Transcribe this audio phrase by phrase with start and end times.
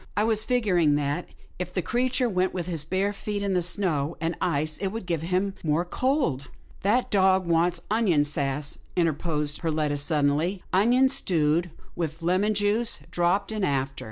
[0.17, 1.27] I was figuring that,
[1.59, 5.05] if the creature went with his bare feet in the snow and ice, it would
[5.05, 6.47] give him more cold.""
[6.81, 13.51] That dog wants onion sass," interposed Per letta, suddenly," onions stewed, with lemon juice dropped
[13.51, 13.99] in after.